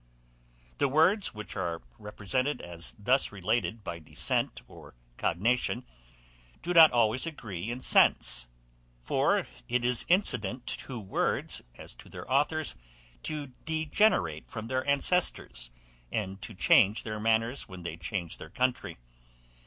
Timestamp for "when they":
17.69-17.95